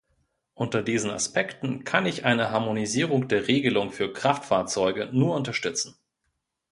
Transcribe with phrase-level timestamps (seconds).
[0.55, 5.95] Unter diesen Aspekten kann ich eine Harmonisierung der Regelung für Kraftfahrzeuge nur unterstützen.